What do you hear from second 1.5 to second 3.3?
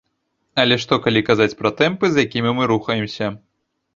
пра тэмпы, з якімі мы рухаемся?